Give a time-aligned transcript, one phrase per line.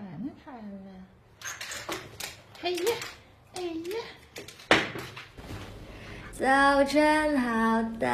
[0.00, 0.58] 呢，孩儿
[0.88, 0.90] 啊？
[2.62, 2.78] 哎呀，
[3.54, 3.96] 哎呀！
[6.32, 8.06] 早晨好的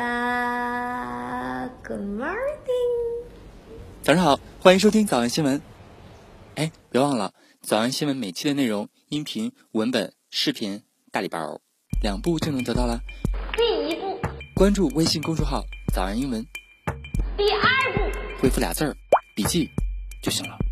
[1.82, 3.24] ，Good morning。
[4.02, 5.60] 早上好，欢迎收听早安新闻。
[6.54, 11.60] 哎，别忘了，早安新闻每期的内容，音频、文本、视频，大礼包
[12.02, 13.00] 两步就能得到了。
[13.56, 14.18] 第一步，
[14.54, 15.62] 关注微信公众号
[15.92, 16.46] “早安英文
[17.36, 17.60] 第二
[17.92, 18.00] 步，”，
[18.40, 18.96] 回复俩字儿
[19.36, 19.68] “笔记”
[20.22, 20.63] 就行了。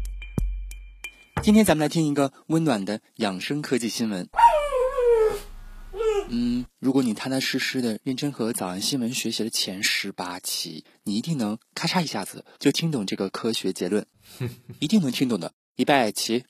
[1.42, 4.28] 今天咱们来听一个温暖的养生科技新闻。
[6.28, 14.06] 嗯，如果你踏踏实实的认真和早安新闻学习了前十八期，你一定能咔嚓一下子就听懂这个科学结论，
[14.78, 15.52] 一定能听懂的。
[15.74, 16.44] 预备起。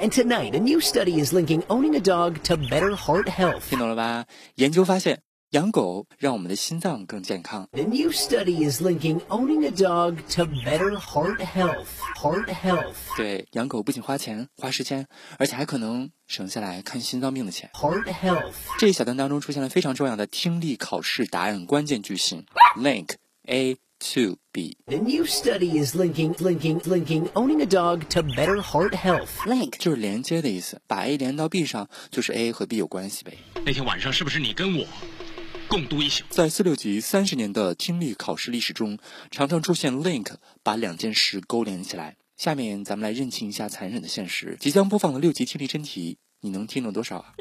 [0.00, 3.68] And tonight, a new study is linking owning a dog to better heart health.
[3.68, 4.24] 听懂了吧？
[4.54, 7.66] 研究发现，养狗让我们的心脏更健康。
[7.72, 11.86] The new study is linking owning a dog to better heart health.
[12.16, 12.92] Heart health.
[13.16, 15.06] 对，养狗不仅花钱花时间，
[15.38, 17.70] 而且还可能省下来看心脏病的钱。
[17.72, 18.52] Heart health.
[18.78, 22.44] 这一小段当中出现了非常重要的听力考试答案关键句型
[22.76, 23.12] ：link
[23.46, 24.76] A to B。
[24.84, 29.30] The new study is linking, linking, linking owning a dog to better heart health.
[29.46, 33.32] link 就是连接的意思，把 A 连到 B 上，就是 A 和 B 有关系呗。
[33.64, 34.84] 那天晚上是不是你跟我
[35.68, 36.24] 共度一宿？
[36.30, 38.98] 在四六级三十年的听力考试历史中，
[39.30, 42.16] 常常出现 link 把两件事勾连起来。
[42.36, 44.56] 下面咱们来认清一下残忍的现实。
[44.58, 47.34] 即将播放的六级听力真题，你能听懂多少啊？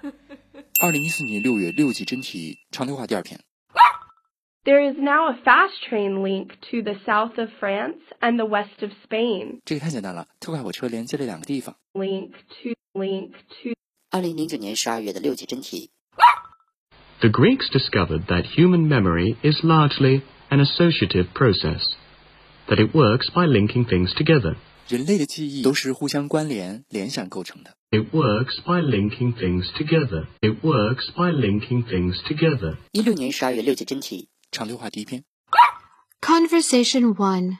[0.80, 3.40] 二零一四年六月六级真题常规化第二篇。
[4.64, 8.92] There is now a fast train link to the south of France and the west of
[9.04, 9.60] Spain.
[9.64, 11.76] 这个太简单了，特快火车连接了两个地方。
[11.92, 12.30] Link
[12.62, 13.74] to link to
[14.10, 15.90] 二零零九年十二月的六级真题，
[17.21, 21.81] The Greeks discovered that human memory is largely an associative process,
[22.67, 24.55] that it works by linking things together.
[24.89, 27.77] 人类的记忆都是互相关联、联想构成的。
[27.91, 30.27] It works by linking things together.
[30.41, 32.75] It works by linking things together.
[32.91, 35.23] 一六年十二月六级真题，常规化第一篇。
[36.21, 37.57] Conversation 1.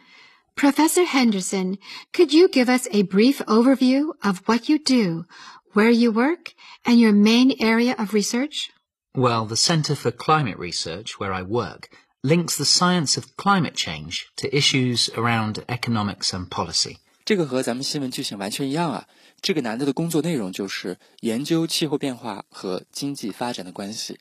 [0.56, 1.78] Professor Henderson,
[2.12, 5.26] could you give us a brief overview of what you do,
[5.74, 6.52] where you work,
[6.84, 8.70] and your main area of research?
[9.19, 11.91] Well, the Centre for Climate Research, where I work,
[12.23, 16.99] links the science of climate change to issues around economics and policy.
[17.25, 19.09] 这个和咱们新闻剧情完全一样啊！
[19.43, 24.21] 这个男的的工作内容就是研究气候变化和经济发展的关系。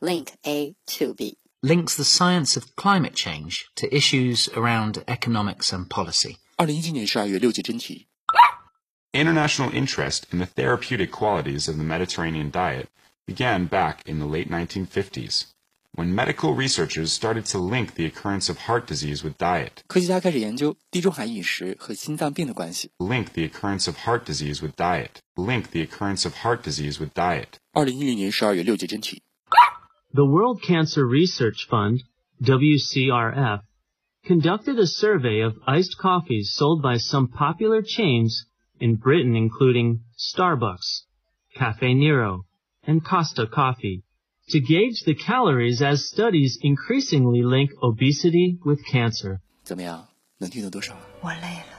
[0.00, 5.86] Link A to B links the science of climate change to issues around economics and
[5.86, 6.38] policy.
[6.56, 8.08] 二零一七年十二月六级真题。
[9.12, 12.86] International interest in the therapeutic qualities of the Mediterranean diet
[13.26, 15.46] began back in the late 1950s
[15.94, 19.82] when medical researchers started to link the occurrence of heart disease with diet.
[19.86, 22.90] 科学家开始研究地中海饮食和心脏病的关系。
[22.98, 25.20] Link the occurrence of heart disease with diet.
[25.36, 27.48] Link the occurrence of heart disease with diet.
[27.72, 29.22] 二零一零年十二月六级真题。
[30.12, 32.02] The World Cancer Research Fund
[32.42, 33.62] (WCRF)
[34.24, 38.44] conducted a survey of iced coffees sold by some popular chains
[38.78, 41.04] in Britain, including Starbucks,
[41.56, 42.44] Cafe Nero.
[42.86, 44.02] And Costa Coffee
[44.48, 49.40] to gauge the calories as studies increasingly link obesity with cancer.
[49.62, 50.08] 怎么样？
[50.38, 51.00] 能听懂多少啊？
[51.22, 51.74] 我累了，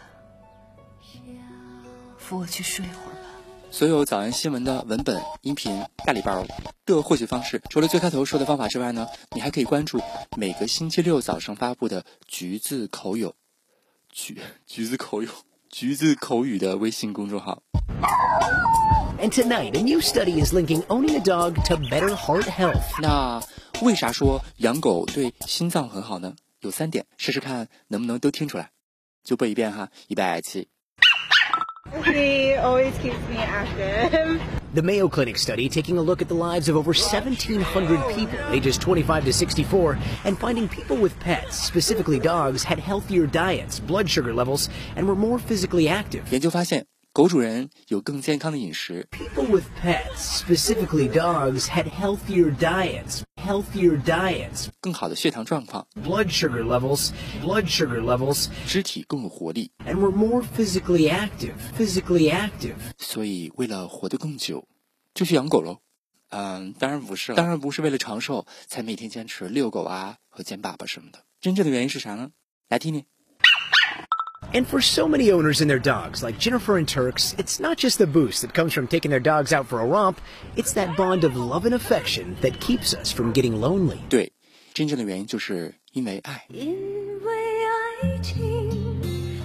[2.17, 3.29] 扶我去睡会儿吧。
[3.69, 6.45] 所有早安新闻的文本、音频大礼包
[6.85, 9.05] 的获取方式，除了最开头说的方法之外呢，
[9.35, 9.99] 你还可以关注
[10.37, 13.35] 每个星期六早上发布的“橘子口友”
[14.09, 15.29] 橘橘子口友
[15.77, 17.61] 橘子口语的微信公众号。
[19.19, 23.01] And tonight, a new study is linking owning a dog to better heart health.
[23.01, 23.43] 那
[23.81, 26.33] 为啥说养狗对心脏很好呢？
[26.61, 28.69] 有三点，试试看能不能都听出来。
[29.25, 30.69] 就背一遍哈，预备起。
[32.05, 34.39] He always keeps me active.
[34.74, 38.78] The Mayo Clinic study taking a look at the lives of over 1,700 people ages
[38.78, 44.32] 25 to 64 and finding people with pets, specifically dogs, had healthier diets, blood sugar
[44.32, 46.22] levels, and were more physically active.
[46.30, 57.10] 研究发现，狗主人有更健康的饮食， People with pets, specifically dogs, had healthier diets, healthier diets, 更好的血糖状况， blood sugar levels,
[57.42, 59.72] blood sugar levels, 肢体更有活力。
[59.84, 62.76] and were more physically active, physically active.
[62.96, 64.64] 所以为了活得更久，
[65.14, 65.78] 就去养狗喽。
[66.30, 71.24] 嗯，当然不是了，当然不是为了长寿才每天坚持遛狗啊和捡粑粑什么的。
[71.40, 72.30] 真正的原因是啥呢？
[72.68, 73.04] 来听听。
[74.52, 77.98] And for so many owners and their dogs, like Jennifer and Turks, it's not just
[77.98, 80.18] the boost that comes from taking their dogs out for a romp,
[80.56, 83.98] it's that bond of love and affection that keeps us from getting lonely.
[84.08, 84.32] 对，
[84.74, 86.46] 真正的原因就是因为爱。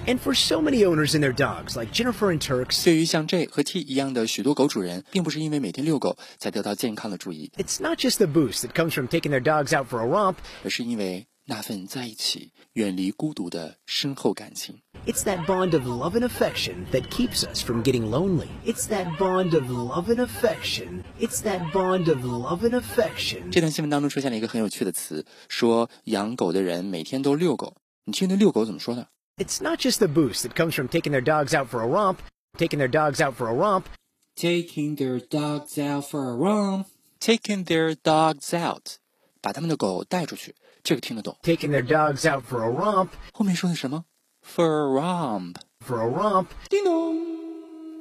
[0.06, 3.46] 爱情 And for so many owners and their dogs, like Jennifer and Turks, 对于像 J
[3.46, 9.88] 和 T 一样的许多狗主人，并不是因为每天遛狗才得到健康的注意， it's not just the boost that comes from taking their dogs out
[9.88, 10.36] for a romp.
[10.62, 14.80] 而是因为那份在一起、远离孤独的深厚感情。
[15.06, 18.48] It's that bond of love and affection that keeps us from getting lonely.
[18.64, 21.02] It's that bond of love and affection.
[21.20, 23.50] It's that bond of love and affection.
[23.50, 27.76] 这段新闻当中出现了一个很有趣的词，说养狗的人每天都遛狗。
[28.04, 29.08] 你听那遛狗怎么说的？
[29.40, 32.20] It's not just the boost that comes from taking their dogs out for a romp.
[32.56, 33.86] Taking their dogs out for a romp.
[34.34, 36.86] Taking their dogs out for a romp.
[37.20, 38.98] Taking their dogs out，
[39.40, 41.36] 把他们的狗带出去，这个听得懂。
[41.42, 43.08] Taking their dogs out for a romp.
[43.32, 44.04] 后面说的什么？
[44.42, 45.56] For a romp。
[45.86, 46.48] For a romp.
[46.68, 47.16] 叮咚。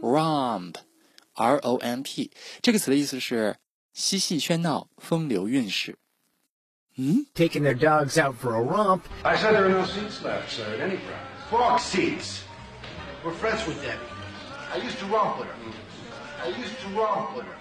[0.02, 2.32] Romp，R O M P，
[2.62, 3.56] 这个词的意思是
[3.94, 5.98] 嬉戏喧闹、风流韵事。
[6.98, 9.02] 嗯 Taking their dogs out for a romp.
[9.24, 11.29] I said there are no seats left, sir, at any price.
[11.51, 12.45] Fuck seats.
[13.25, 13.99] We're friends with them.
[14.73, 15.55] I used to romp with her.
[16.45, 17.57] I used to romp with her.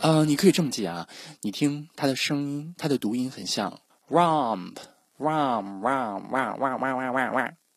[0.00, 1.08] 呃，你可以这么记啊，
[1.40, 4.78] 你听它的声音，它的读音很像 romp，romp，romp，
[5.20, 7.30] 哇哇哇哇哇哇哇哇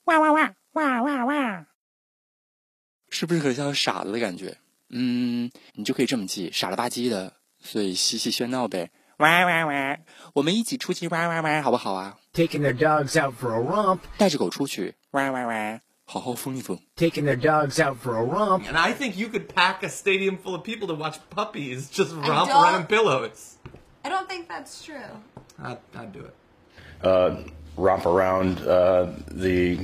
[0.05, 1.65] 哇哇哇哇哇，
[3.09, 4.57] 是不是很像傻子的感觉？
[4.89, 9.98] 嗯，你就可以这么记，傻了吧唧的，所以嬉戏喧闹呗，哇哇哇，
[10.34, 12.16] 我们一起出去哇哇哇，好不好啊？
[12.34, 14.00] Taking their dogs out for a romp.
[14.18, 16.78] 带着狗出去，哇哇哇，好好疯一疯。
[16.96, 18.64] Taking their dogs out for a romp.
[18.68, 22.12] And I think you could pack a stadium full of people to watch puppies just
[22.12, 23.52] I romp don't- around in pillows.
[24.02, 25.22] I don't think that's true.
[25.62, 26.34] I'd, I'd do it.
[27.02, 27.36] uh,
[27.76, 29.78] romp around uh, the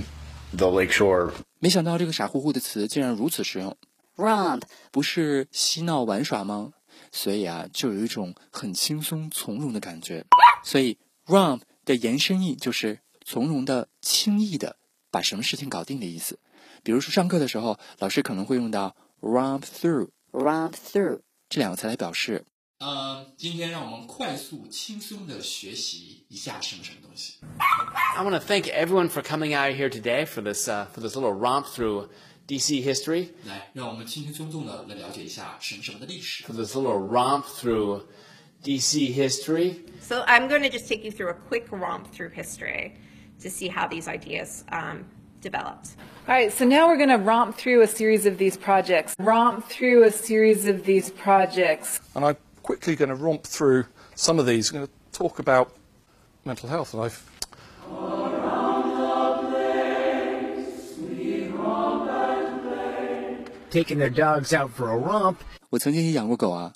[0.53, 1.31] the lakeshore.
[1.61, 3.77] 没想到这个傻乎乎的词竟然如此实用。
[4.17, 6.73] Romp 不是嬉闹玩耍吗？
[7.12, 10.26] 所以啊，就有一种很轻松从容的感觉。
[10.64, 14.78] 所以 romp 的延伸义就是从容的、轻易的
[15.12, 16.40] 把什么事情搞定的意思。
[16.84, 22.46] 比如说上课的时候，老师可能会用到 romp through、romp through 这两个词来表示。
[22.78, 27.36] 呃，今天让我们快速、轻松的学习一下什么什么东西。
[28.18, 31.34] I want to thank everyone for coming out here today for this uh, for this little
[31.34, 32.10] romp through
[32.47, 33.29] DC history.
[33.47, 36.45] 来，让我们轻轻松松的来了解一下什么什么的历史。
[36.45, 38.03] For this little romp through
[38.65, 39.85] DC history.
[40.01, 42.97] So I'm going to just take you through a quick romp through history
[43.41, 45.05] to see how these ideas um,
[45.41, 45.97] developed.
[46.29, 49.15] All right, so now we're going to romp through a series of these projects.
[49.19, 52.01] Romp through a series of these projects.
[52.15, 54.71] And I'm quickly going to romp through some of these.
[54.71, 55.73] I'm going to talk about
[56.45, 56.93] mental health.
[56.95, 57.25] And I've
[63.76, 65.36] Taking their dogs out for a romp.
[65.70, 66.74] 我曾经也养过狗啊，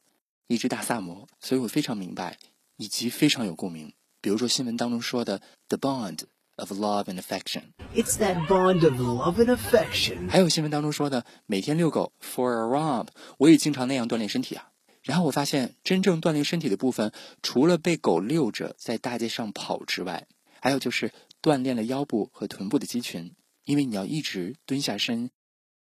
[0.48, 2.38] 一只大萨摩，所以我非常明白，
[2.76, 3.94] 以及非常有共鸣。
[4.20, 6.24] 比如说新闻当中说的 “the bond
[6.58, 10.30] of love and affection”，It's that bond of love and affection.
[10.30, 13.08] 还有新闻当中说的每天遛狗 “for a romp”，
[13.38, 14.72] 我也经常那样锻炼身体啊。
[15.02, 20.28] 然后我发现，真正锻炼身体的部分，除了被狗遛着在大街上跑之外，
[20.60, 25.32] 还有就是锻炼了腰部和臀部的肌群，因为你要一直蹲下身，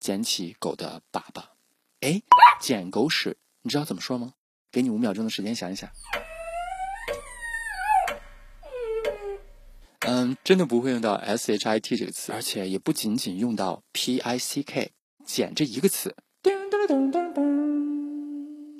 [0.06, 1.42] 捡起狗的粑粑。
[1.98, 2.22] 哎，
[2.60, 4.34] 捡狗屎，你知道怎么说吗？
[4.70, 5.90] 给你五秒钟的时间想一想。
[10.06, 14.92] 嗯，真的不会用到 s h i t 这个词，而且也不仅仅用到 p i c k，
[15.24, 16.14] 捡这一个词。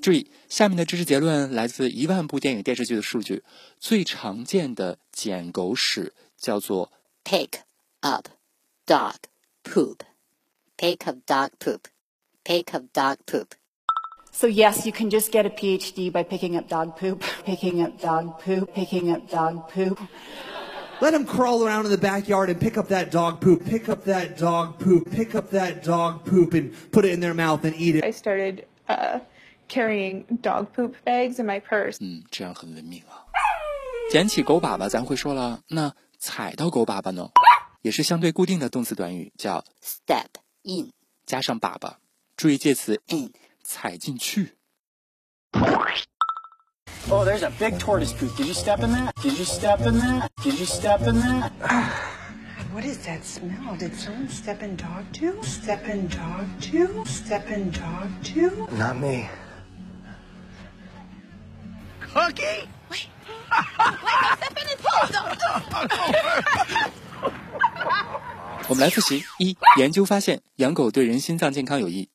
[0.01, 3.43] 注意，下面的知识结论来自一万部电影电视剧的数据。
[3.81, 6.93] 最常见的捡狗屎叫做
[7.25, 7.63] pick
[7.99, 8.29] up
[8.87, 9.17] dog
[9.65, 9.97] poop.
[10.78, 11.88] Pick up dog poop.
[12.44, 13.56] Pick up dog poop.
[14.32, 18.00] So yes, you can just get a PhD by picking up dog poop, picking up
[18.00, 20.00] dog poop, picking up dog poop.
[21.02, 24.06] Let him crawl around in the backyard and pick up that dog poop, pick up
[24.06, 27.76] that dog poop, pick up that dog poop and put it in their mouth and
[27.76, 28.04] eat it.
[28.04, 29.20] I started uh,
[29.68, 31.98] carrying dog poop bags in my purse.
[32.00, 33.26] 嗯，这样很文明啊。
[34.12, 37.30] 捡起狗粑粑，咱会说了，那踩到狗粑粑呢，
[37.82, 40.28] 也是相对固定的动词短语，叫 step
[40.67, 40.91] in
[41.25, 41.95] 加上粑粑，
[42.37, 43.01] 注意介词
[47.25, 48.35] there's a big tortoise poop.
[48.37, 49.15] Did you step in that?
[49.23, 50.29] Did you step in that?
[50.43, 51.53] Did you step in that?
[52.73, 53.77] What is that smell?
[53.79, 55.41] Did someone step in dog doo?
[55.43, 57.05] Step in dog doo?
[57.07, 58.67] Step in dog doo?
[58.73, 59.31] Not me.
[62.01, 62.69] Cookie?
[62.91, 62.91] Wait.
[62.91, 63.09] Wait,
[64.37, 66.93] step in his poop.
[68.70, 72.08] 我们来复习：一、研究发现养狗对人心脏健康有益；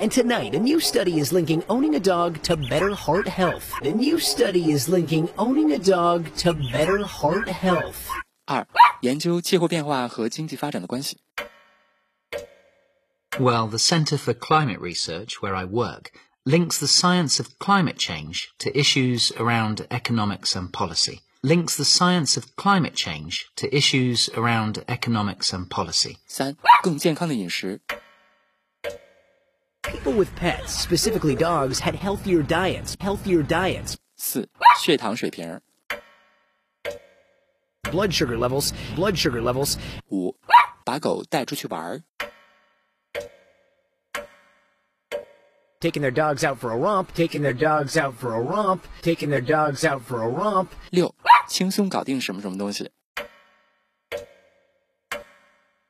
[0.00, 3.70] And tonight, a new study is linking owning a dog to better heart health.
[3.80, 7.96] The new study is linking owning a dog to better heart health.
[8.44, 8.66] 二、
[9.00, 11.20] 研究气候变化和经济发展的关系。
[13.38, 16.12] Well, the Centre for Climate Research, where I work,
[16.48, 21.22] links the science of climate change to issues around economics and policy.
[21.42, 26.18] Links the science of climate change to issues around economics and policy.
[26.26, 27.80] 三、更健康的饮食。
[29.82, 32.94] People with pets, specifically dogs, had healthier diets.
[32.98, 33.94] Healthier diets.
[34.16, 35.60] 四、血糖水平。
[37.90, 38.72] Blood sugar levels.
[38.96, 39.76] Blood sugar levels.
[40.10, 40.34] 五、
[40.84, 42.02] 把狗带出去玩
[45.80, 47.12] Taking their dogs out for a romp.
[47.14, 48.86] Taking their dogs out for a romp.
[49.02, 50.72] Taking their dogs out for a romp.
[50.90, 51.14] 六、
[51.48, 52.90] 轻松搞定什么什么东西。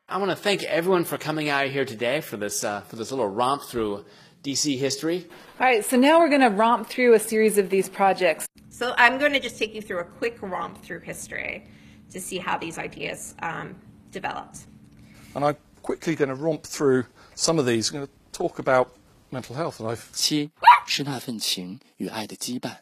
[0.07, 3.11] I want to thank everyone for coming out here today for this uh, for this
[3.11, 4.05] little romp through
[4.45, 5.27] DC history.
[5.59, 8.47] All right, so now we're going to romp through a series of these projects.
[8.69, 11.67] So I'm going to just take you through a quick romp through history
[12.11, 13.75] to see how these ideas um,
[14.13, 14.67] developed.
[15.35, 17.91] And I'm quickly going to romp through some of these.
[17.91, 18.95] I'm going to talk about
[19.31, 19.81] mental health.
[19.81, 20.51] And I've 七
[20.87, 22.77] 是那份情与爱的羁绊。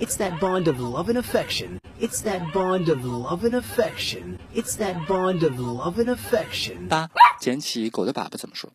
[0.00, 1.78] It's that bond of love and affection.
[2.00, 4.38] It's that bond of love and affection.
[4.54, 6.88] It's that bond of love and affection.
[6.88, 8.70] 八捡起狗的粑粑怎么说？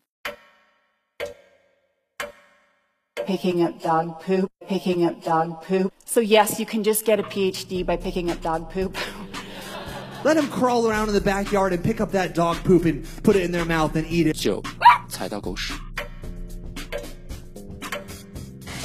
[3.26, 5.90] Picking up dog poop, picking up dog poop.
[6.04, 8.96] So yes, you can just get a PhD by picking up dog poop.
[10.23, 13.35] Let them crawl around in the backyard and pick up that dog poop and put
[13.35, 14.37] it in their mouth and eat it.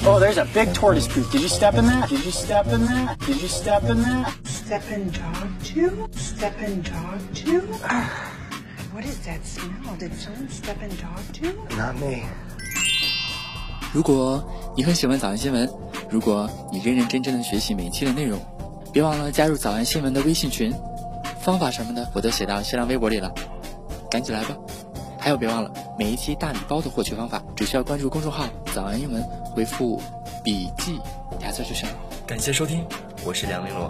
[0.05, 1.31] Oh, there's a big tortoise poop.
[1.31, 2.09] Did you step in that?
[2.09, 3.19] Did you step in that?
[3.21, 4.33] Did you step in that?
[4.45, 6.09] Step in dog doo?
[6.13, 7.61] Step in dog doo?
[8.93, 9.97] what is that smell?
[9.99, 11.53] Did someone step in dog doo?
[11.77, 12.23] Not me.
[13.93, 14.45] 如果
[14.77, 15.69] 你很喜欢早安新闻，
[16.11, 18.41] 如果你认认真真的学习每一期的内容，
[18.93, 20.73] 别忘了加入早安新闻的微信群。
[21.47, 23.31] 方法什么的我都写到新浪微博里了，
[24.11, 24.57] 赶紧来吧！
[25.17, 29.23] 还有别忘了每一期大礼包的获取方法，只需要关注公众号“早安英文”，
[29.55, 30.03] 回复
[30.43, 31.01] “笔记”
[31.39, 31.95] 俩字就行了。
[32.27, 32.85] 感谢收听，
[33.25, 33.89] 我是梁玲珑。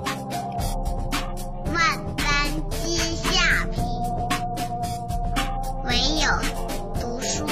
[1.73, 1.83] 万
[2.15, 2.27] 般
[2.69, 3.83] 皆下品，
[5.87, 6.29] 唯有
[7.01, 7.47] 读书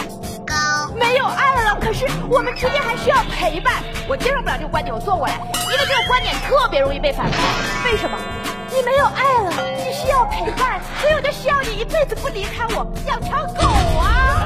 [0.45, 0.55] 高。
[0.99, 3.83] 没有爱了，可是我们之间还需要陪伴。
[4.07, 7.39] 我接受不了这个观点，我坐过来，因为这个观点特别容易被反驳。
[7.87, 8.19] 为什么？
[8.71, 9.74] 你没有爱了，你
[10.05, 13.63] 需要陪伴，所以我就需要你一辈子不离开我，养条狗
[13.99, 14.45] 啊！